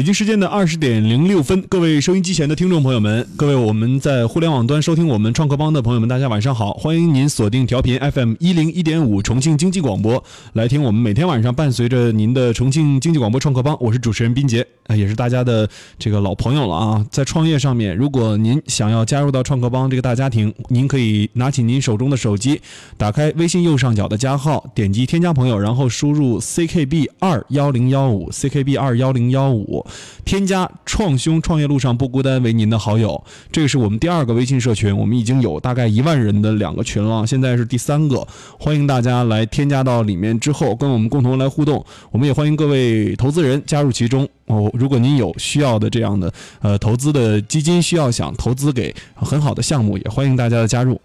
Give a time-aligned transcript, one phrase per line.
[0.00, 6.72] 北京时间的二十点零六分，各位收音机前的听众朋友们，各位我们在互联网端收听我们创客帮的朋友们，大家晚上好！
[6.72, 13.76] 欢迎您锁定调频 FM 一零一点五重庆经济广播，来听我们每天晚上伴随着您的重庆经济广播创客帮。
[13.78, 14.66] 我是主持人斌杰，
[14.96, 15.68] 也是大家的
[15.98, 17.06] 这个老朋友了啊。
[17.10, 22.58] 在创业上面，如果您想要加入到创客帮这个大家庭，您可以拿起您手中的手机，
[22.96, 29.84] 打开微信右上角的加号，点击添加朋友，然后输入 ckb 二幺零幺五 ckb 二幺零幺五，
[30.24, 33.22] 添加创兄创业路上不孤单为您的好友。
[33.50, 38.26] 这个是我们第二个微信社群，我们已经有大概一万人的两个群了，现在是第三个，
[38.58, 41.84] 欢迎大家来添加到里面之后，跟我们共同来互动。
[42.10, 44.70] 我们也欢迎各位投资人加入其中哦。
[44.74, 51.00] 如果您有需要的这样的呃投资的基金，需要想投资给很好的项目，也欢迎大家的加入。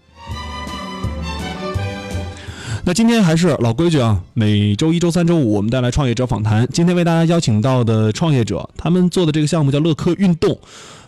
[2.87, 6.67] 那今天还是老规矩啊，每周一周三、周五我们带来创业者访谈。
[6.71, 10.55] 今天为大家邀请到的创业者，他们做的这个项目叫乐客运动。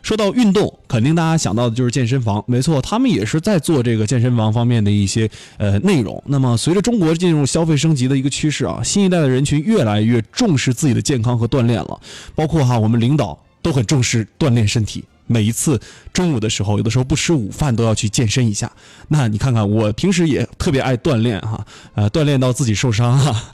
[0.02, 6.20] 说到运动，肯定大家想到的就是健身房，没错，他们也是在做这个健身房方面的一些呃内容。
[6.26, 12.00] 那么随着中国进入消费升级的一个趋势啊，新一代的人群越来越重视自己的健康和锻炼了，
[12.34, 15.04] 包括哈我们领导都很重视锻炼身体。
[15.28, 15.80] 每一次
[16.12, 18.72] 中午的时候，有的时候不吃午饭都要去健身一下。
[19.10, 23.54] 那你看看，我平时也特别爱锻炼哈，呃，锻炼到自己受伤哈。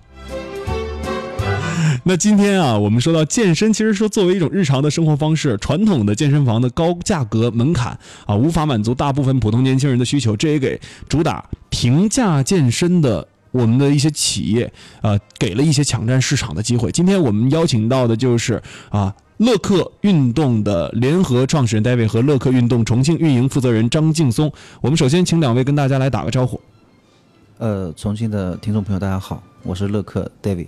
[2.05, 16.91] 那今天啊，我们说到健身，其实说作为一种日常的生活方式，传统的健身房的高价格门槛啊，无法满足大部分普通年轻人的需求，这也给主打平价健身的我们的一些企业啊，给了一些抢占市场的机会。
[16.91, 19.13] 今天我们邀请到的就是啊。
[19.43, 26.59] 乐客运动的联合创始人 David 和乐客运动重庆运营负责人张劲松，我们首先请两位跟大家来打个招呼。
[27.57, 30.67] 呃，重庆的听众朋友大家好，我是乐客 David。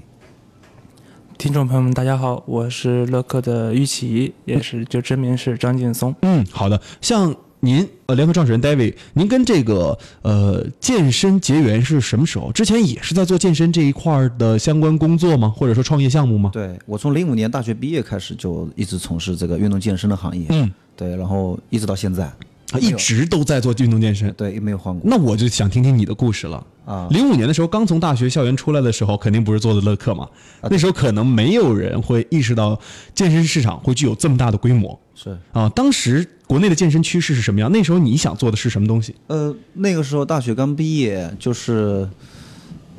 [1.38, 6.14] 听众朋友们大家好，我是乐客的玉琪，也是就真名是张劲松。
[6.24, 7.34] 嗯，好的，像。
[7.66, 12.52] 您呃，联合创始人 David，您跟这个呃健身结缘是什么时候？
[12.52, 15.50] 之前也是在做健身这一块的相关工作吗？
[15.50, 16.52] 或者说创业项目吗？
[16.54, 22.32] 对我从零五年大学毕业开始就一直从事这个运动健身的行业，嗯，对，然后一直到现在，
[22.80, 25.02] 一直都在做运动健身，对，也没有换过。
[25.06, 27.08] 那我就想听听你的故事了啊！
[27.12, 30.28] 零五年的时候刚从大学校园出来的时候，肯定不是做的乐客嘛，
[30.64, 32.80] 那时候可能没有人会意识到
[33.14, 35.00] 健身市场会具有这么大的规模。
[35.14, 37.72] 是啊，当时国内的健身趋势是什么样？
[37.72, 39.16] 那时候你想做的是什么东西？
[39.28, 42.10] 呃，那个时候大学刚毕业，就是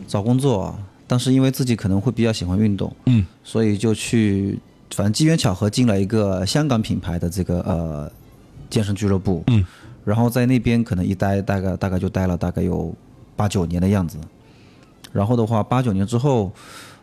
[0.07, 4.59] 找工作，但是因为自己可能会比较喜欢运动，嗯，所以就去，
[4.95, 8.11] 反正机缘巧合进了一个香港品牌的这个呃
[8.71, 9.65] 健身俱乐部，嗯，
[10.05, 12.95] 然后在那边可能一待大概大概就待了大概有
[13.35, 14.19] 八九年的样子，
[15.13, 16.53] 然后的话八九年之后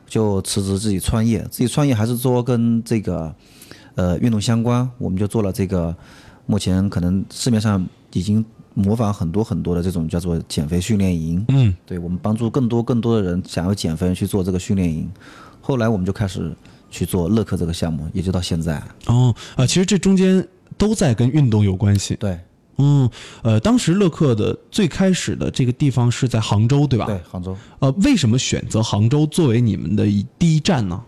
[0.05, 3.33] 就辞职自己创业，自己创业还是做跟这个。
[3.95, 5.95] 呃，运动相关，我们就做了这个，
[6.47, 11.45] 目前可能市面上已经模仿很多很多的这种叫做减肥训练营。
[11.49, 15.07] 嗯，对，我们帮助更多更多的人想要减肥去做这个训练营。
[15.61, 16.51] 后来我们就开始
[16.89, 18.81] 去做乐客这个项目，也就到现在。
[19.05, 20.43] 哦，啊，其实这中间
[20.83, 22.15] 都在跟运动有关系。
[22.15, 22.37] 对，
[22.77, 23.09] 嗯，
[23.41, 27.05] 呃，当时乐客的最开始的这个地方是在杭州，对吧？
[27.05, 27.55] 对，杭州。
[27.79, 30.05] 呃，为什么选择杭州作为你们的
[30.37, 31.01] 第一站呢？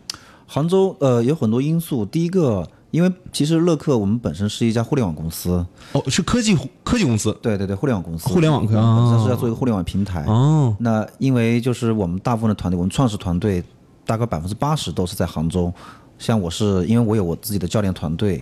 [0.48, 2.06] 杭州，呃，有很多因素。
[2.06, 2.66] 第一个。
[2.92, 5.50] 因为其实乐客我们本身是一家互联网公司，
[5.92, 10.24] 哦，是科技科技公司，对对对，互联网公司，互联网本身是要做一个互联网平台。
[10.28, 13.62] 哦，那因为就是我们大部分的团队，我们创始团队
[14.06, 15.74] 大概百分之八十都是在杭州。
[16.18, 18.42] 像我是因为我有我自己的教练团队，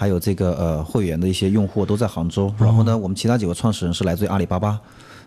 [0.00, 2.50] 还有这个呃会员的一些用户都在杭州。
[2.58, 4.80] 然后呢，我们其他几个创始人是来自于阿里巴巴，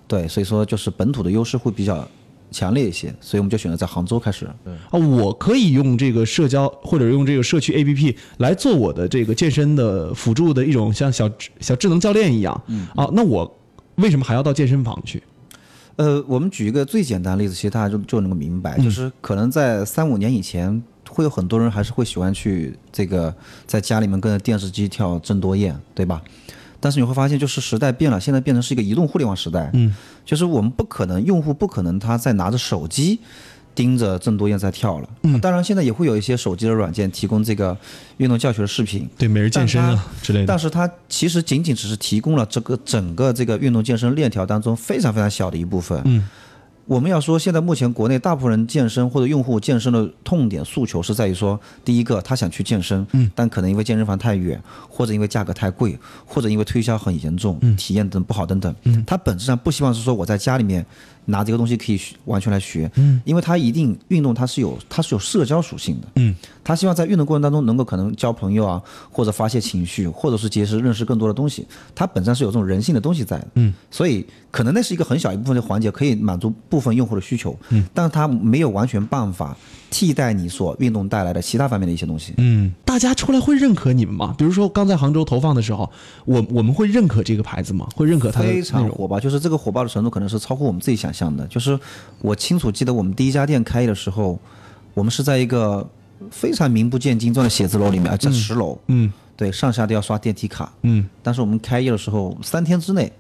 [0.07, 2.07] 对，所以说就是本土的优势会比较。
[2.51, 4.45] 强烈一些，所以我们就选择在杭州开始。
[4.45, 4.56] 啊，
[4.91, 11.28] 我可以用这个社交或者用这个社区 APP 来做我的这个健身的辅助的一种像小
[11.59, 12.63] 小智能教练一样。
[12.67, 12.85] 嗯。
[12.95, 13.59] 啊，那我
[13.95, 15.24] 为什么还要到健身房去？
[15.95, 20.83] 呃，我们举一个最简单的例子，其实大家就就能够明白，就是可能在三五年以前，
[21.13, 23.33] 会有很多人还是会喜欢去这个
[23.68, 26.21] 在家里面跟着电视机跳郑多燕，对吧？
[26.80, 29.69] 但是你会发现，就是时代变了，现在变成是一个移动互联网时代。
[29.74, 29.95] 嗯，
[30.25, 33.19] 就是我们不可能，用户不可能他在拿着手机
[33.74, 35.10] 盯着郑多燕在跳了。
[35.21, 37.77] 嗯，当然现在也会有一些手机的软件提供这个
[38.18, 40.45] 运动教学的视频，对每日健身啊之类的。
[40.45, 46.01] 但是它其实仅仅只是提供了这个整个这个运动健身链条当中非常非常小的一部分。
[46.04, 46.27] 嗯，
[46.85, 60.85] 我们要说，现在目前国内大部分人健身或者用户健身的痛点诉求是在于说，第一个他想去健身，嗯，但可能因为健身房太远，或者因为价格太贵，或者因为推销很严重，体验等不好等等，嗯，他本质上不希望是说我在家里面
[61.25, 68.81] 拿这个东西可以学完全来学，嗯，因为他一定运动它是有它是有社交属性的，嗯，他希望在运动过程当中能够可能交朋友啊，
[69.12, 71.66] 或者发泄情绪，或者是结识认识更多的东西，
[71.96, 79.58] 它本身是有这种人性的东西在的，嗯，所以可能那是一个很小一部分的环节，可以满足部分用户的需求，嗯，但是它没有完全办法
[79.94, 84.34] 替代你所运动带来的其他方面的一些东西，嗯，大家出来会认可你们吗？
[84.36, 85.88] 比如说刚在杭州投放的时候，
[86.25, 87.88] 我我们会认可这个牌子吗？
[87.95, 88.60] 会认可它的非？
[88.63, 91.45] 常火爆，就是这个火爆的程度可能是超乎我们自己想象的。
[91.45, 91.80] 就是
[92.22, 94.40] 我清楚记得我们第一家店开业的时候，
[94.95, 95.88] 我们是在一个
[96.31, 100.74] 非常名不见经传的写字楼里面，啊，在十楼，嗯对，上下都要刷电梯卡。
[100.81, 103.13] 嗯，但是我们开业的时候，三天之内，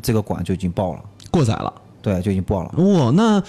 [0.00, 1.02] 这个馆就已经爆了，
[1.32, 1.72] 过载了。
[2.02, 2.72] 对，就已经爆了。
[2.76, 3.42] 哇，那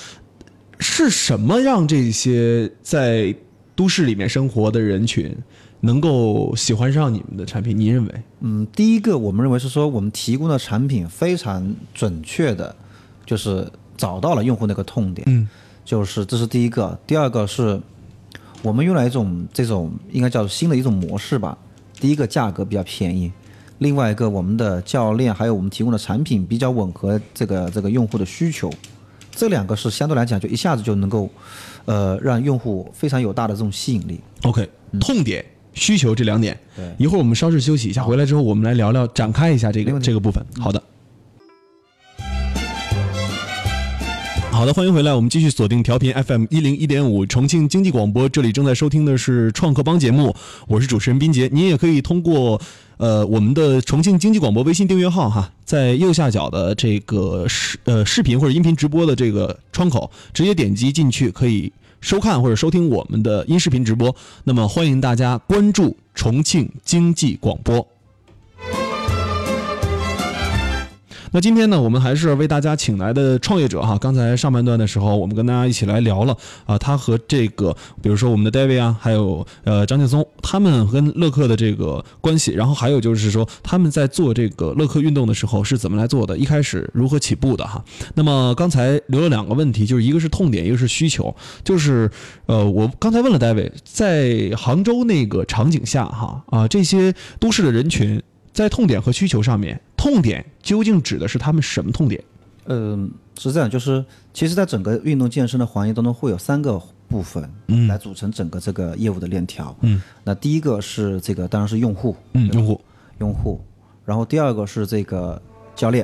[0.79, 3.35] 是什么让这些在
[3.75, 5.35] 都市里面生活的人群
[5.81, 7.77] 能够喜欢上你们的产品？
[7.77, 8.23] 你认为？
[8.41, 12.75] 嗯，第一个我们认为是说我们提供的产品非常准确的，
[13.25, 15.47] 就是找到了用户那个痛点，嗯，
[15.85, 16.97] 就是这是第一个。
[17.05, 17.79] 第二个是
[18.63, 21.57] 我们用了一种这种应该叫做新的一种模式吧。
[21.99, 23.31] 第一个价格比较便宜，
[23.79, 28.71] 另外一个我们的教练还有我们提供的产品比较吻合这个这个用户的需求，
[29.37, 31.29] 这两个是相对来讲就一下子就能够，
[31.85, 34.19] 呃，让用户非常有大的这种吸引力。
[34.41, 34.67] OK，
[34.99, 36.59] 痛点、需求这两点。
[36.75, 40.43] 对一会儿我们稍事休息一下，回来之后我们来聊聊，展开一下这个这个部分。
[40.59, 40.81] 好的。
[44.57, 50.35] 好的，欢迎回来，我们继续锁定调频 FM 一零一点五重庆经济广播，这里正在收听的是创客帮节目，
[50.67, 51.47] 我是主持人斌杰。
[51.53, 52.59] 您也可以通过
[52.97, 61.71] 呃我们的重庆经济广播微信订阅号哈，在右下角的这个视呃视频或者音频直播的这个窗口，直接点击进去可以
[62.01, 64.15] 收看或者收听我们的音视频直播。
[64.43, 67.87] 那么欢迎大家关注重庆经济广播。
[71.31, 73.97] 那今天呢，我们还是为大家请来的创业者哈。
[73.97, 76.35] 刚才上半段的时候，我们跟大家一起来聊了
[76.65, 87.83] 啊，他和这个，比如说我们的 David 啊，还有呃张劲松，他们跟乐客的这个关系，然后还有就是说他们在做这个乐客运动的时候是怎么来做的，一开始如何起步的哈。
[88.15, 92.09] 那么刚才留了两个问题，就是一个是痛点，一个是需求，就是
[92.45, 98.21] 呃，我刚才问了 David，在杭州那个场景下哈啊，这些都市的人群
[98.57, 102.23] 在痛点和需求上面，痛点究竟指的是他们什么痛点？
[102.65, 109.77] 嗯，是这样，就是其实，在整个运动健身的行业当中，会有三个部分，嗯来组成整个这个业务的链条。
[109.81, 112.81] 嗯，那第一个是这个，当然是用户，嗯，用户，
[113.19, 113.61] 用户，
[114.03, 115.39] 然后第二个是这个
[115.75, 116.03] 教练，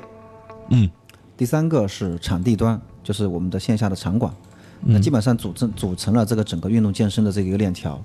[0.69, 0.87] 嗯
[1.35, 4.31] 第三个是场地端，就是我们的线下的场馆。
[4.85, 8.01] 嗯那基本上组成组成了这个整个运动健身的这个一个链条。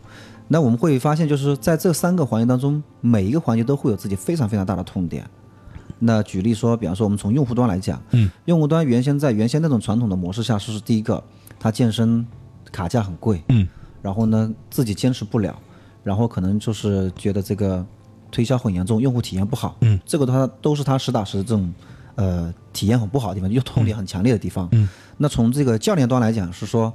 [0.46, 5.28] 那我们会发现，就是在这三个环节当中，每一个环节都会有自己非常非常大的痛点。
[5.98, 11.22] 那举例说，比方说我们从用户端来讲，嗯，用户端原先在原先那种传统的模式下，是第一个，
[11.58, 12.24] 他健身
[12.70, 13.66] 卡价很贵，嗯，
[14.00, 15.58] 然后呢自己坚持不了，
[16.04, 17.84] 然后可能就是觉得这个
[18.30, 21.70] 推销很严重，用户体验不好，嗯，这个的话都是他实打实的这种
[22.18, 24.86] 呃体验很不好的地方，又痛点很强烈的地方，嗯，
[25.16, 26.92] 那从这个教练端来讲是说。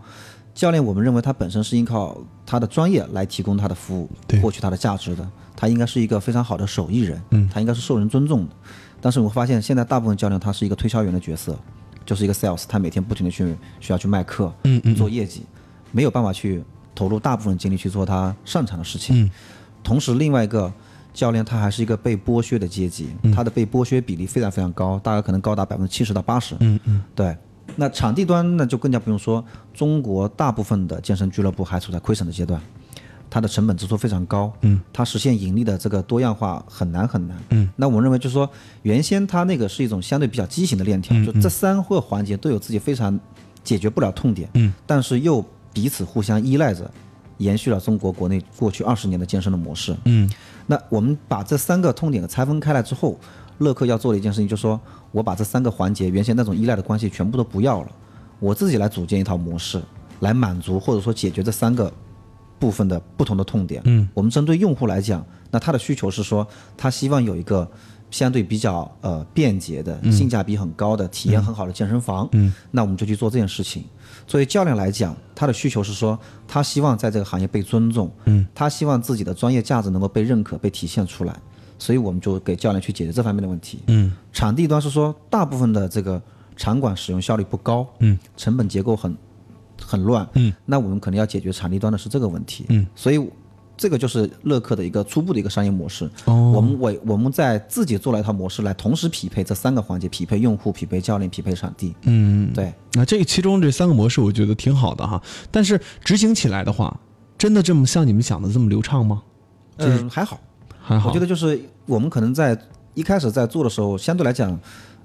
[0.55, 2.15] 教练，我们认为他本身是依靠
[2.45, 5.27] 他的专业来提供他的服务对，获取他的价值的。
[5.55, 8.53] 他应该是一个非常好的手艺人，嗯他应该是受人尊重的。
[9.01, 11.57] 但是我们发现现在大部分教练他是一个推销员的角色，
[12.05, 15.41] 就是一个 sales，他每天不停的去需要去卖课，嗯嗯做业绩，
[15.91, 16.63] 没有办法去
[16.93, 19.23] 投入大部分精力去做他擅长的事情。
[19.23, 19.31] 嗯
[19.83, 20.71] 同时，另外一个
[21.13, 26.55] 教练他还是一个被剥削的阶级，他的被剥削比例非常非常高，大概可能高达百分之七十到八十。
[26.59, 27.37] 嗯嗯对，
[27.75, 29.43] 那场地端那就更加不用说，
[29.73, 32.59] 中国大部分的健身俱乐部还处在亏损的阶段，
[33.29, 38.49] 它的成本支出非常高，嗯，它实现盈利的这个多样化很难很难，嗯，那我们认为就是说，
[38.81, 43.19] 原先它那个是一种相对比较畸形的链条，就这三个环节都有自己非常
[43.63, 46.89] 解决不了痛点，嗯，但是又彼此互相依赖着，
[47.37, 50.29] 延续了中国国内过去二十年的健身的模式，嗯。
[50.65, 53.17] 那我们把这三个痛点拆分开来之后，
[53.57, 54.79] 乐客要做的一件事情，就是说
[55.11, 57.91] 我把这三个环节原先那种依赖的关系全部都不要了，
[58.39, 59.81] 我自己来组建一套模式，
[60.21, 61.91] 来满足或者说解决这三个
[62.59, 63.81] 部分的不同的痛点。
[63.85, 66.47] 嗯，我们针对用户来讲，那他的需求是说，
[66.77, 67.69] 他希望有一个
[68.13, 72.29] 相对比较呃便捷的、性价比很高的、体验很好的健身房。
[72.33, 73.83] 嗯，那我们就去做这件事情。
[74.27, 76.17] 作为教练来讲，他的需求是说，
[76.47, 81.35] 他希望在这个行业被尊重，嗯，他希望自己的专业价值能够被认可、被体现出来，
[81.79, 83.79] 所以我们就给教练去解决这方面的问题。
[83.87, 84.13] 嗯。
[84.31, 86.21] 场地端是说，大部分的这个
[86.55, 89.17] 场馆使用效率不高，嗯，成本结构很
[89.81, 93.17] 很乱，嗯，那我们可能要解决场地端的是这个问题，嗯，所以
[93.75, 96.09] 这个就是乐客的一个初步的一个商业模式。
[96.25, 101.95] 哦我们为我们在自己做了一套模式来同时匹配这三个环节：匹配用户、匹配教练、匹配场地。
[102.03, 105.21] 嗯，对，那这个其中这三个模式，我觉得挺好的哈。
[105.49, 106.99] 但是执行起来的话，
[107.37, 109.23] 真的这么像你们想的这么流畅吗？
[109.77, 110.39] 嗯，还好，
[110.79, 112.57] 还好，我觉得就是我们可能在
[112.93, 114.57] 一开始在做的时候，相对来讲，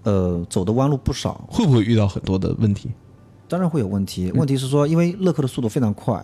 [0.02, 2.90] 呃，走的弯路不少，会不会遇到很多的问题？
[3.48, 4.30] 当然会有问题。
[4.32, 6.22] 问题是说，因为乐客的速度非常快，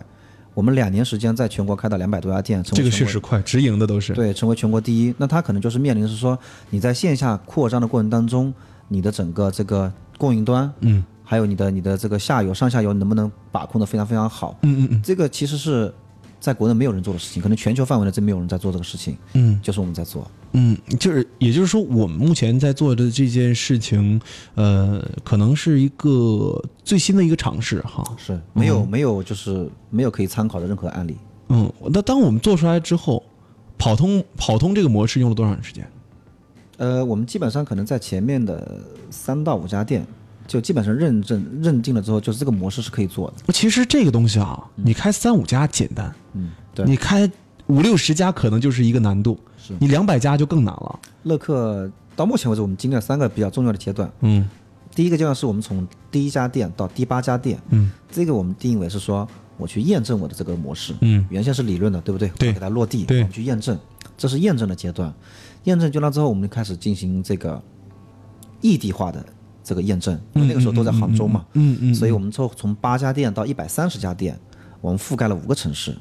[0.55, 4.13] 我们两年时间在全国开到两百多家店，成为这个确实快，直营的都是。
[4.13, 5.13] 对，成为全国第一。
[5.17, 8.51] 那它可能就是面临的是说，你在线下扩张的过程当中，
[8.87, 14.57] 你的整个这个供应端，嗯，还有你的你的这个下游、上下游能不能把控的非常非常好？
[14.61, 15.93] 嗯嗯嗯这个其实是
[16.45, 20.29] 在国内没有人做的事情，可能全球范围内真没有人在做这个事情，嗯就是我们在做。
[20.51, 24.21] 嗯，就是也就是说，我们目前在做的这件事情，
[24.53, 28.03] 呃，可能是一个最新的一个尝试哈。
[28.15, 31.17] 是没有、没有就是没有可以参考的任何案例。
[31.49, 33.23] 嗯，那当我们做出来之后，
[33.75, 35.89] 跑通跑通这个模式用了多长时间？
[36.77, 40.05] 呃，我们基本上可能在前面的三到五家店，
[40.47, 43.53] 就基本上认证认定了之后，就是这个模式是可以做的。
[43.53, 46.85] 其实这个东西啊，你开三五家简单，嗯，对。
[46.85, 47.29] 你开
[47.67, 50.99] 五六十家可能就是一个难度，是你两百家就更难了。
[51.23, 54.11] 乐客到目前为止，我们经历了三个比较重要的阶段。
[54.21, 54.47] 嗯
[54.93, 60.93] 第一个阶段是我们从第一家店到第八家店，嗯这个我们定义为是说我去验证我的这个模式。
[61.01, 62.29] 嗯原先是理论的，对不对？
[62.37, 63.77] 对我给它落地，对我们去验证，
[64.17, 65.13] 这是验证的阶段。
[65.65, 67.61] 验证阶段之后，我们就开始进行这个
[68.61, 69.25] 异地化的
[69.65, 74.39] 这个验证，因为那个时候都在杭州嘛，嗯嗯，所以我们从从八家店到一百三十家店，
[74.79, 75.97] 我们覆盖了五个城市：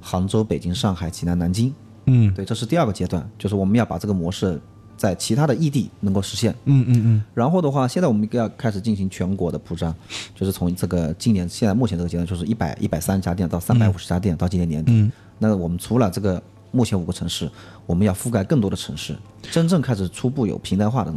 [0.00, 1.74] 杭州、北京、上海、济南、南京。
[2.04, 4.60] 嗯对，这是第二个阶段，就是我们要把这个模式
[4.96, 6.54] 在其他的异地能够实现。
[6.66, 9.92] 嗯嗯嗯然后的话，现在我们要开始进行全国的铺张，
[10.34, 14.92] 就是从这个今年现在目前这个阶段，就是一百一百三十家店到三百五十家店，到今年年底。
[14.92, 17.50] 嗯那我们除了这个目前五个城市，
[17.86, 19.16] 我们要覆盖更多的城市，
[19.50, 21.12] 真正开始初步有平台化的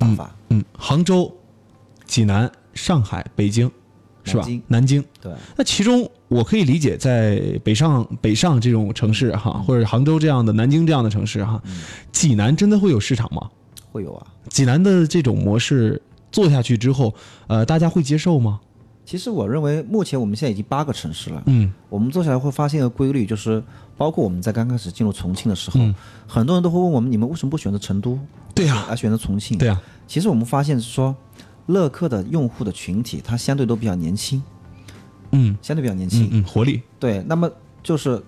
[0.00, 0.36] 那种打法。
[0.48, 1.32] 嗯，杭州、
[2.06, 3.70] 济南、上海、北京，
[4.24, 4.62] 是吧南京？
[4.66, 5.04] 南京。
[5.20, 11.62] 对，那其中我可以理解，在北上北上这种城市哈，或者杭州这样的、南京这样的城市哈，
[12.10, 13.48] 济南真的会有市场吗？
[13.92, 14.26] 会有啊。
[14.48, 16.00] 济南的这种模式
[16.32, 17.14] 做下去之后，
[17.46, 18.60] 呃，大家会接受吗？
[19.10, 21.42] 其实我认为，目前我们现在已经八个城市了。
[21.46, 21.72] 嗯。
[21.88, 23.60] 我们做下来会发现一个规律，就是
[23.96, 25.92] 包括我们在刚开始进入重庆的时候，嗯。
[26.28, 28.16] 很多人都会问我们：你们为什么不选择成都，
[28.54, 29.58] 对呀而选择重庆？
[29.58, 31.12] 对呀、其实我们发现是说，
[31.66, 34.40] 乐客的用户的群体，它相对都比较年轻，
[35.32, 35.58] 嗯。
[35.60, 36.26] 相对比较年轻。
[36.26, 37.50] 嗯嗯，活力，对，那么
[37.82, 38.22] 就是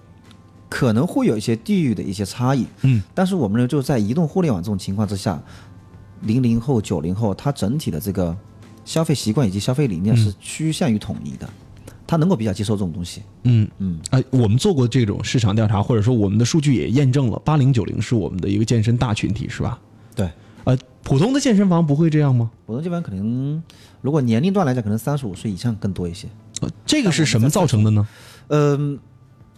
[0.69, 5.41] 可能会有一些地域的一些差异，嗯，但是我们呢，就是在移动互联网这种情况之下，
[6.23, 8.37] 零零后、九零后，它整体的这个
[8.85, 11.49] 消费习惯以及消费理念是趋向于统一的，
[12.07, 13.23] 他能够比较接受这种东西。
[13.45, 19.79] 嗯嗯，哎，我们做过这种市场调查，或者说我们的数据也验证了，八零九零是我们的一个健身大群体，是吧？
[20.15, 20.31] 对，
[20.65, 22.51] 呃，普通的健身房不会这样吗？
[22.67, 23.63] 普通健身房可能，
[24.01, 26.29] 如果年龄段来讲，可能三十五岁以上更多一些。
[26.61, 28.07] 呃，这个是什么造成的呢？
[28.49, 28.99] 嗯，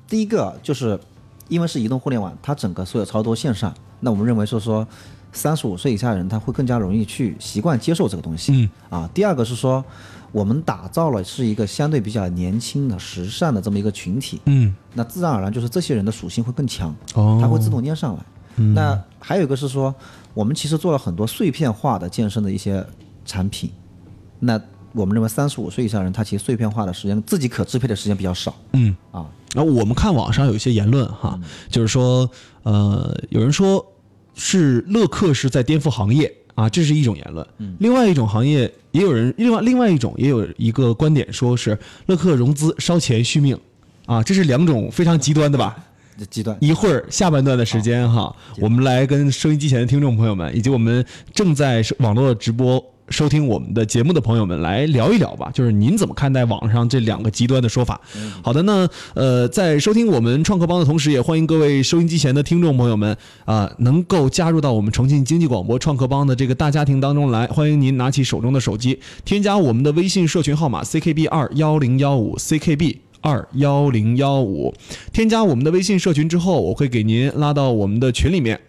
[0.09, 0.99] 第一个就是
[1.49, 4.87] 因为是移动互联网，它整个所有操作线上，那我们认为说说
[5.35, 8.53] 三十五岁以下的人他会更加容易去习惯接受这个东西。
[8.55, 9.85] 嗯啊，第二个是说
[10.33, 18.23] 我们打造了是一个相对比较年轻的、时尚的这么一个群体，嗯，那自然而然就是这些人的属性会更强，哦，它会自动粘上来。
[18.57, 19.93] 那还有一个是说，
[20.33, 22.85] 我们其实做了很多碎片化的健身的一些
[23.25, 23.69] 产品，
[24.39, 24.61] 那
[24.93, 28.95] 我们认为三十五岁以上人他其实碎片化的时间自己可支配的时间比较少嗯。
[29.11, 29.27] 啊。
[29.55, 31.39] 然后我们看网上有一些言论哈，
[31.69, 32.29] 就是说，
[32.65, 33.85] 呃，有人说
[34.35, 37.47] 是乐客是在颠覆行业啊，这是一种言论。
[37.79, 43.59] 另外一种行业也有人，另外另外一种也有一个观点，说是乐客融资烧钱续命
[44.07, 45.77] 啊，这是两种非常极端的吧？
[46.31, 55.51] 极端一会儿下半段的时间哈，我们来跟收音机前的听众朋友们，以及我们正在网络直播收听我们的节目的朋友们来聊一聊吧。
[55.53, 58.01] 就是您怎么看待网上这两个极端的说法？
[58.43, 67.47] 好的，那呃，在收听我们创客帮的同时，也欢迎各位收音机前的听众朋友们啊、能够加入到我们重庆经济广播创客帮的这个大家庭当中来。
[67.49, 72.99] 欢迎您拿起手中的手机，添加我们的微信社群号码 CKB 二幺零幺五 CKB。
[73.21, 74.75] 二幺零幺五，
[75.11, 78.61] 添加我们的微信社群之后，我会给您拉到我们的群里面。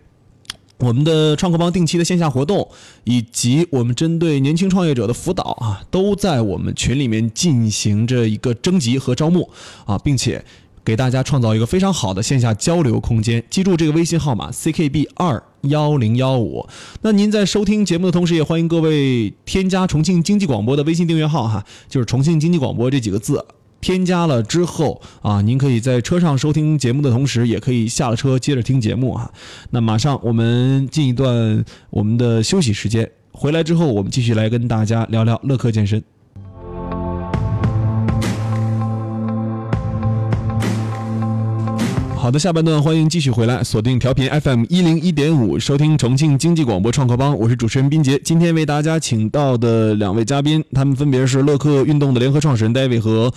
[0.85, 2.69] 我们的创客帮定期的线下活动，
[3.05, 9.49] 以及我们针对年轻创业者的辅导啊，都在我们群里面进行着一个征集和招募
[9.85, 10.45] 啊，并且
[10.83, 13.43] 给大家创造一个非常好的线下交流空间。
[13.49, 16.67] 记住这个微信号码 ckb 二幺零幺五。
[17.01, 23.43] 那您在收听节目的同时，也欢迎各位添加重庆经济广播的微信订阅号哈，就是重庆经济广播这几个字。
[23.85, 29.29] 添加了之后啊，您可以在车上收听节目的同时，也可以下了车接着听节目啊。
[29.69, 36.03] 那马上我们进一段我们的休息时间，回来之后我们继续来跟大家聊聊乐客健身。
[42.15, 48.19] 好的，下半段欢迎继续回来，锁定调频 FM 一零一点五，收听重庆经济广播创客帮，我是主持人斌杰。
[48.25, 53.31] 今天为大家请到的两位嘉宾，他们分别是乐客运动的联合创始人 David 和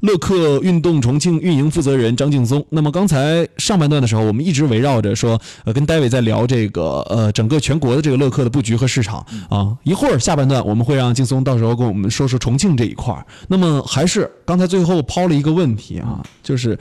[0.00, 2.64] 乐客运动重庆运营负责人张劲松。
[2.70, 9.76] 那么刚才上半段的时候，我们一直围绕着说，呃，跟 David 在聊这个呃整个全国的这个乐客的布局和市场啊。
[9.84, 13.26] 一会儿下半段我们会让劲松到时候跟我们说说重庆这一块儿。
[13.48, 16.78] 那么还是刚才最后抛了一个问题啊，就是。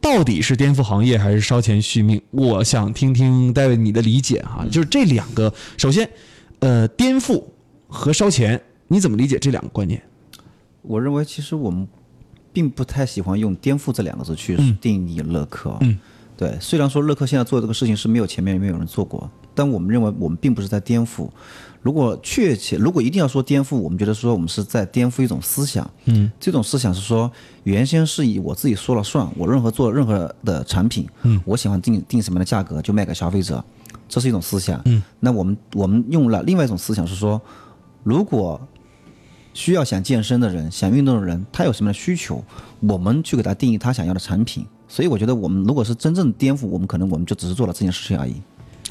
[0.00, 2.22] 到底是颠覆行业还是烧钱续命？
[2.30, 6.08] 我想听听戴维你的理解哈，就是这两个，首先，
[6.60, 7.42] 呃，颠覆
[7.88, 10.00] 和烧钱，你怎么理解这两个观念？
[10.82, 11.84] 我认为其实我们
[12.58, 15.76] 并不太喜欢用“颠覆”这两个字去定义乐客。
[15.82, 15.96] 嗯，
[16.36, 21.28] 对，虽然说乐客现在做这个事情是没有前面没有人做过，但我们认为我们并不是在颠覆。
[21.82, 25.88] 如果确切，如果一定要说颠覆，我们觉得说我们是在颠覆一种思想。
[26.06, 27.30] 嗯，这种思想是说，
[27.62, 33.64] 原先是以我自己说了算，我任何做任何的产品，嗯，我喜欢定定什么样的价格就卖给消费者，
[34.08, 34.82] 这是一种思想。
[34.86, 37.40] 嗯，那我们我们用了另外一种思想是说，
[38.02, 38.60] 如果
[39.58, 42.44] 需要想健身的人、想运动的人，他有什么样的需求，
[42.78, 44.64] 我们去给他定义他想要的产品。
[44.86, 48.36] 所以我觉得，我们如果是真正颠覆，我们可能我们就只是做了这件事情而已。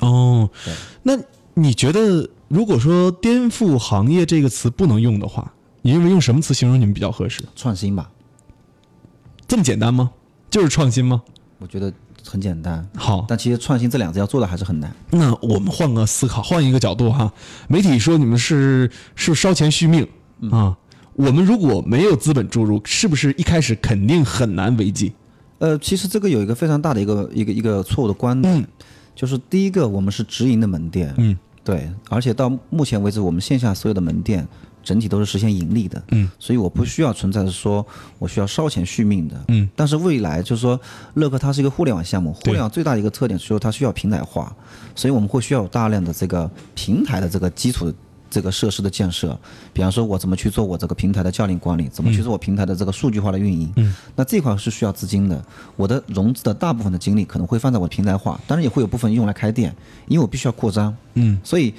[0.02, 1.18] 哦对，那
[1.54, 7.46] 你觉得如果说颠覆行业这个词不能用的话，你认为用什么词形容你们比较合适？
[7.56, 8.12] 创新吧，
[9.48, 10.12] 这么简单吗？
[10.50, 11.24] 就是创新吗？
[11.60, 11.92] 我觉得
[12.28, 12.86] 很简单。
[12.94, 14.94] 好，但其实创新这两个字要做的还是很难。
[15.12, 17.32] 那我们换个思考，换一个角度哈。
[17.70, 20.06] 媒体说你们是是烧钱续命
[20.52, 20.78] 啊，
[21.14, 25.14] 我们如果没有资本注入，是不是一开始肯定很难为继？
[25.60, 28.66] 呃，其实这个有一个非常大的一个一个一个错误的观点，
[29.16, 34.48] 就是第一个，我们是直营的门店，嗯，对，而且到目前为止，我们线下所有的门店
[34.84, 37.86] 整体都是实现盈利的，嗯，所以我不需要存在着说
[38.20, 40.80] 我需要烧钱续命的，嗯，但是未来就是说，
[41.16, 44.56] 乐客它是一个互联网项目，互联网最大的一个特点就是说它需要平台化，
[44.96, 47.96] 所以我们会需要有大量的这个平台的这个基础的
[48.38, 49.36] 这个设施的建设，
[49.74, 55.44] 比方说我怎么去做我这个平台的教练管理，怎么去做我平台的这个数据化的运营，嗯，那这块是需要资金的。
[55.76, 59.76] 我的融资的大部分的精力可能会放在我的平台化，当然也会有部分用来开店，
[60.08, 61.74] 因为我必须要扩张，嗯，所以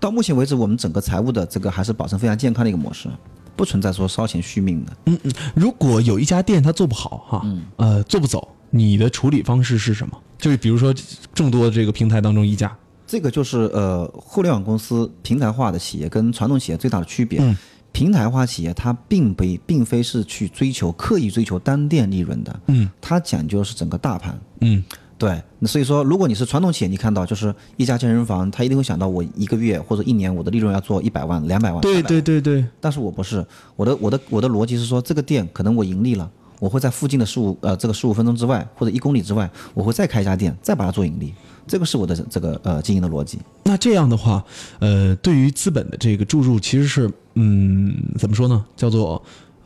[0.00, 3.08] 到目前为止，我们整个财务的这个还是保持非常健康的一个模式，
[3.54, 4.92] 不存在说烧钱续命的。
[5.06, 10.20] 嗯嗯如果有一家店它做不好哈，呃，做不走，你的处理方式是什么？
[10.36, 10.92] 就是比如说
[11.32, 12.76] 众多的这个平台当中一家，
[13.12, 17.40] 这个就是呃，互联网公司平台化的企业跟传统企业最大的区别。
[17.40, 17.54] 嗯
[17.92, 24.40] 平台化企业它并非并非是去追求刻意追求单店利润的，嗯它讲究的是整个大盘。
[24.62, 24.82] 嗯
[25.18, 31.82] 对，那所以说，如果你是传统企业，你看到就是一家健身房，他一定会想到我一个月或者一年我的利润要做一百万、两百万。
[31.82, 33.44] 对300万对对对，但是我不是，
[33.76, 36.30] 我的我的我的逻辑是说，这个店可能我盈利了，
[36.62, 41.34] 我会在附近的十五呃这个十五分钟之外或者一公里之外，我会再开一家店，再把它做盈利，
[41.66, 43.40] 这个是我的这个呃经营的逻辑。
[43.64, 44.44] 那这样的话，
[44.78, 48.64] 呃，对于资本的这个注入，其实是嗯，怎么说呢？
[48.76, 49.20] 叫做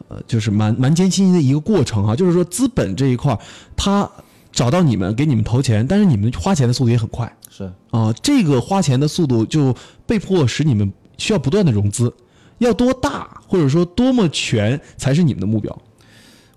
[0.08, 2.16] 呃，就是蛮蛮艰辛的一个过程啊。
[2.16, 3.38] 就是说，资本这一块儿，
[3.76, 4.10] 他
[4.50, 8.10] 找到你们，给你们投钱，但是你们花钱的速度也很快是啊。
[8.22, 12.10] 这个花钱的速度就被迫使你们需要不断的融资，
[12.56, 15.78] 要多大或者说多么全才是你们的目标？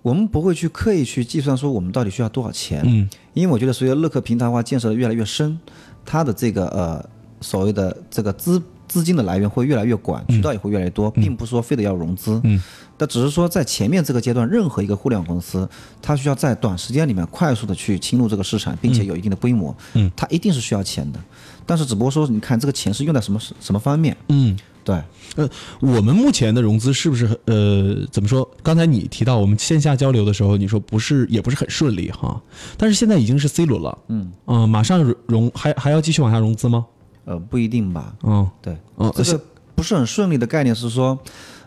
[0.09, 3.07] 我们不会去刻意去计算说我们到底需要多少钱，嗯。
[3.35, 5.57] 因为我觉得随着乐客平台化建设的越来越深，
[6.03, 7.07] 它的这个呃
[7.41, 12.59] 所谓的这个资资金的来源会越来越广，渠道也会越来越多，并不是说非得要融资，嗯，
[12.97, 15.69] 但只是说在前面这个阶段，任何一个互联网公司，
[16.01, 21.19] 它需要在短时间里面快速的去侵入这个市场，并且有一定的规模，嗯，它一定是需要钱的，
[21.67, 24.57] 但是只不过说你看这个钱是用在什么什么方面，嗯。
[24.89, 25.03] 对，
[25.35, 25.49] 呃，
[25.79, 28.49] 我们目前的融资是不是呃怎么说？
[28.63, 32.41] 刚才你提到我们线下交流的时候，你说不是也不是很顺利哈，
[32.75, 34.31] 但是现在已经是 C 轮了，嗯。
[34.47, 36.87] 嗯、马上融融还还要继续往下融资吗？
[37.25, 38.49] 呃，不一定吧，嗯。
[38.63, 39.39] 对，嗯，这个
[39.75, 41.19] 不是很顺利的概念是说，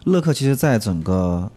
[0.04, 1.48] 乐客其实在整个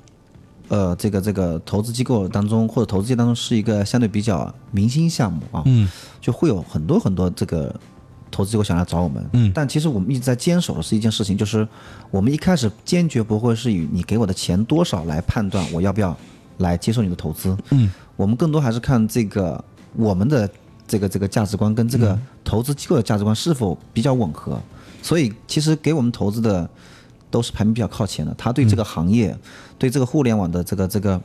[0.67, 5.89] 呃这个这个投资机构当中或者投资界当中是一个相对比较明星项目啊，嗯。
[6.21, 7.73] 就会有很多很多这个
[8.35, 9.49] 投资机构想来找我们，嗯。
[9.55, 11.65] 但其实我们一直在坚守的是一件事情，就是
[12.11, 16.15] 我们一开始坚决不会是以你给我的钱多少来判断我要不要
[16.57, 17.89] 来接受你的投资，嗯。
[18.17, 19.63] 我们更多还是看这个
[19.95, 20.49] 我们的
[20.85, 24.59] 这个这个价值观跟这个投资机构的价值观是否比较吻合。
[25.01, 26.69] 所以其实给我们投资的
[27.29, 29.37] 都是排名比较靠前的，他对这个行业、
[29.77, 31.21] 对这个互联网的这个这个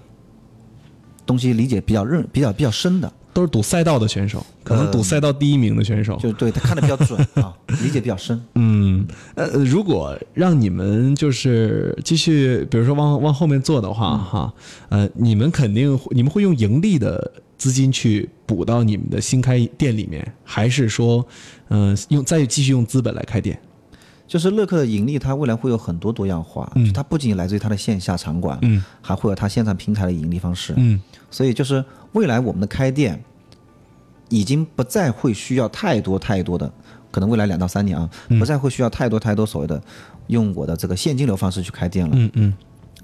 [1.27, 6.17] 东西理解比较认比较比较深的，都是赌赛道的选手，可能赌赛道第一名的选手。
[6.17, 8.41] 就对他看的比较准 啊，理解比较深。
[8.55, 14.53] 嗯，呃，如果让你们就是继续，比如说往往后面做的话，哈，
[14.89, 21.25] 呃，你们肯定你们会用盈利的资金去补到你们的新开店里面，还是说，
[21.69, 23.61] 嗯、用再继续用资本来开店？
[24.31, 31.03] 就是乐客的盈利，它未来会有很多多样化，就它不仅来自于它的线下场馆，嗯，还会有它线上平台的盈利方式，嗯。
[31.33, 33.21] 所以就是未来我们的开店，
[34.29, 36.73] 已经不再会需要太多太多的，
[37.11, 39.83] 可能未来两到三年啊，不再会需要太多太多所谓的
[40.29, 42.55] 用我的这个现金流方式去开店了，嗯嗯。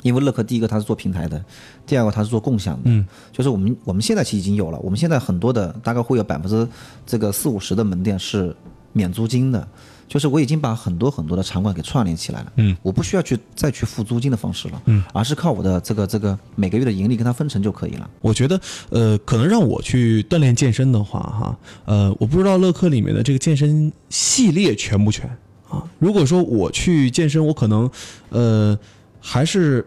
[0.03, 1.45] 因为乐客第一个它是做平台的，
[1.85, 6.69] 第二个它是做共享的，嗯，就是我们我们现在其实已经有了，我们现在很多的大概会有百分之
[7.05, 8.55] 这个四五十的门店是
[8.93, 9.67] 免租金的，
[10.09, 18.09] 就是我已经把很多很多的场馆给串联起来了，嗯，我不需要去再去付租金的方式了，嗯，而是靠我的这个这个每个月的盈利跟它分成就可以了。
[18.21, 25.29] 我觉得，呃，可能让我去锻炼健身的话，哈，呃，我不知道乐客里面的这个健身系列全不全
[25.69, 25.83] 啊？
[25.99, 27.91] 如果说我去健身，我可能，
[28.31, 28.79] 呃，
[29.21, 29.85] 还是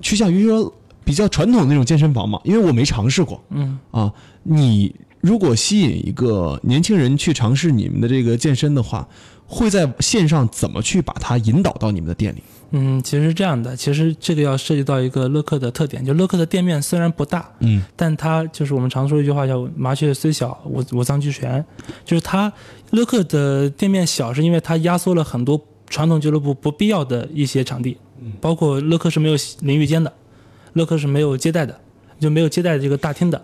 [0.00, 0.72] 趋向于说
[1.04, 3.42] 比较传统的那种健身房嘛，因为我没尝试过。
[3.50, 9.06] 嗯啊，你如果吸引一个年轻人去尝试你们的这个健身的话，
[9.46, 12.42] 会在线上怎么去把他引导到你们的店里？
[12.70, 21.64] 嗯，其实是这样的，其实这个要涉及到一个乐客的特点，就乐客的店面虽然不大，嗯但它就是我们常说一句话叫“麻雀虽小，五五脏俱全”，
[22.06, 22.52] 就是它
[22.90, 27.96] 乐客的店面小，是因为它压缩了很多传统俱乐部不必要的一些场地，
[28.40, 30.12] 包括乐客是没有淋浴间的，
[30.74, 31.78] 乐客是没有接待的，
[32.20, 33.42] 就没有接待这个大厅的。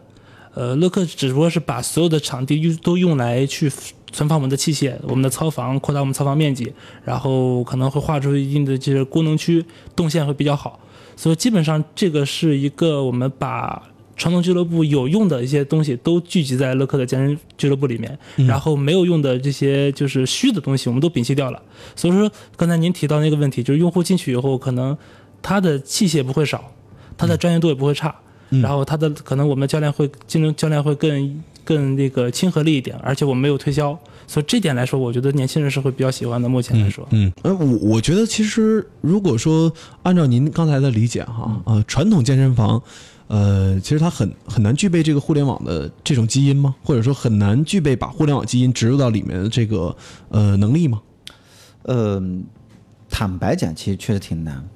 [0.57, 3.71] 呃，乐客只不过是把所有的场地用都用来去
[4.11, 6.73] 存放我们的器械，我们的操房，扩大我们操房面积，
[7.05, 9.63] 然后可能会划出一定的这些功能区，
[9.95, 10.81] 动线会比较好。
[11.15, 13.83] 所以基本上这个是一个我们把
[14.17, 21.63] 传统俱乐部有用的一些东西都聚集在乐客的健身俱乐部里面，然后没有用的这些就是虚的东西我们都摒弃掉了。
[21.95, 24.97] 所以说刚才您提到那个问题，就是用户进去以后，可能
[25.43, 26.73] 他的器械不会少，
[27.19, 28.15] 他的专业度也不会差，
[28.51, 36.49] 然后他的可能我们的教练会竞争教练会更更那个亲和力一点，而且我们没有推销，所以这点来说，我觉得年轻人是会比较喜欢的。
[36.49, 42.81] 目前来说，嗯，呃，我我觉得其实如果说按照您刚才的理解哈，呃，传统健身房，
[43.27, 46.75] 呃，其实它很很难具备这个互联网的这种基因吗？
[46.85, 49.97] 或者说很难具备把互联网基因植入到里面的这个
[50.29, 51.03] 呃能力吗？
[51.83, 52.23] 呃，
[53.11, 54.69] 坦白讲，其实确实挺难，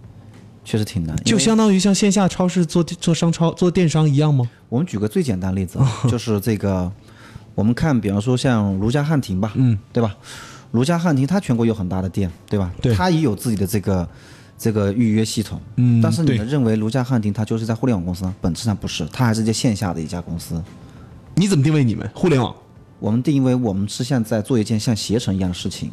[0.70, 1.16] 确实挺难。
[1.24, 4.48] 就相当于像线下超市做做商超做电商一样吗？
[4.68, 6.90] 我们举个最简单的例子啊，就是这个，
[7.56, 10.16] 我们看，比方说像如家汉庭吧，嗯，对吧？
[10.70, 12.70] 如家汉庭它全国有很大的店，对吧？
[12.80, 14.08] 对它也有自己的这个
[14.56, 18.32] 这个预约系统，嗯但是你们认为如家汉庭它就是在互联网公司吗？
[18.40, 20.62] 本质上不是，它还是在线下的一家公司。
[21.34, 22.54] 你怎么定位你们互联网？
[23.00, 25.90] 我们定为我们是像在做一件像携程一样的事情，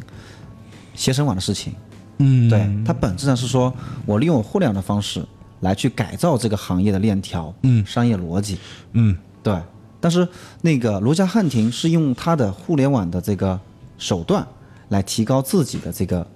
[0.94, 1.74] 携程网的事情。
[2.18, 3.72] 嗯，对，它本质上是说
[4.04, 5.24] 我利用互联网的方式
[5.60, 8.58] 来去改造这个行业的链条，嗯商业逻辑。
[8.92, 9.56] 嗯对，
[10.00, 10.26] 但是
[10.60, 13.58] 那个罗家汉庭是用他的互联网的这个
[13.96, 14.46] 手段
[14.88, 16.26] 来提高自己的这个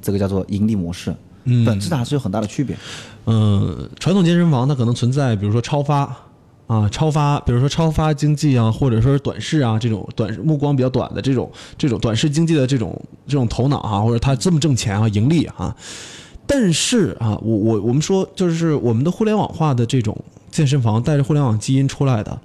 [0.00, 2.76] 这个叫做盈利模式，嗯本质上还是有很大的区别。
[3.24, 6.16] 呃，传统健身房它可能存在，比如说超发
[6.68, 15.74] 啊，超发，比如说超发经济啊，或者说是短视啊这种短目光比较短的这种这种短视经济的这种这种头脑啊，或者他这么挣钱啊，盈利啊。
[16.46, 20.16] 但是啊，我我我们说就是我们的互联网化的这种
[20.50, 22.40] 健身房带着互联网基因出来的，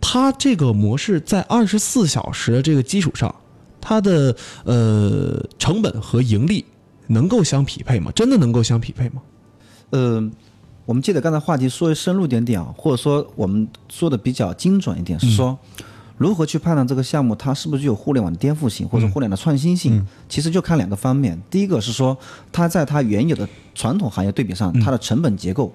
[0.00, 3.34] 它这个模式在二十四小时的这个基础上，
[3.80, 6.64] 它的呃成本和盈利
[7.06, 8.10] 能够相匹配吗？
[8.14, 9.22] 真的能够相匹配吗？
[9.90, 10.30] 呃，
[10.88, 15.58] 我们记得刚才话题说深入点点啊，或者说我们说的比较精准一点，是说
[16.16, 20.02] 如何去判断这个项目它是不是具有互联网的颠覆性或者互联网的创新性？
[20.30, 22.16] 其实就看两个方面，第一个是说
[22.50, 25.70] 它在它原有的传统行业对比上，它的成本结构。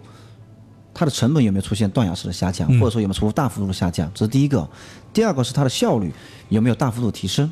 [0.96, 4.10] 它的成本有没有出现断崖式的下降，或者说有没有出大幅度的下降？
[4.16, 4.68] 这是第一个。
[5.14, 6.12] 第二个是它的效率
[6.50, 7.52] 有没有大幅度提升？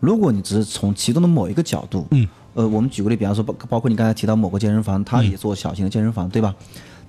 [0.00, 6.54] 如果你只是从其中的某一个角度，嗯，呃，我们举个例，比方说包包括你刚才提到某个健身房，它也做小型的健身房，对吧？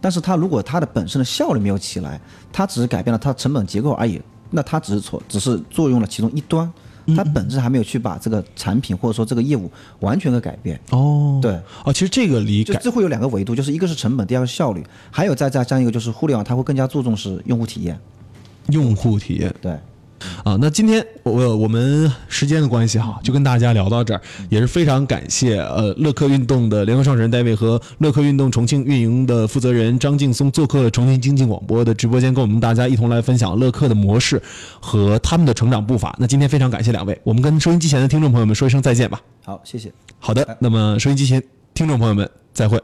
[0.02, 2.20] 但是它如果它的本身的效率没有起来，
[2.52, 6.70] 它只是改变了它成本结构而已，那它只是错，只是作用了其中一端，
[7.16, 10.78] 它本质还没有去把这个产品或者说这个业务完全的改变。
[10.92, 17.98] 哦，对，哦，其实这个离这会有两个维度，就是一个是成本，第二个是效率，还有再再加一个就是互联网，它会更加注重是用户体验。
[18.72, 19.80] 用户体验对，
[20.44, 20.58] 啊。
[20.60, 34.42] 那今天我我们时间的关系哈，就跟大家聊到这儿，也是非常感谢呃乐客运动的联合创始人戴维和乐客运动重庆运营的负责人张劲松做客重庆经济广播的直播间，跟我们大家一同来分享乐客的模式
[34.80, 36.16] 和他们的成长步伐。
[36.20, 39.22] 那今天非常感谢两位，我们跟收音机前的听众朋友们说一声再见吧。
[39.44, 39.92] 好，谢谢。
[40.20, 41.42] 好的，那么收音机前
[41.74, 42.82] 听众朋友们再会。